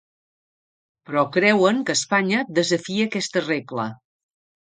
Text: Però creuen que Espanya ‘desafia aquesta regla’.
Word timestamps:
Però 1.09 1.23
creuen 1.35 1.83
que 1.89 1.95
Espanya 1.99 2.41
‘desafia 2.61 3.07
aquesta 3.11 3.47
regla’. 3.47 3.87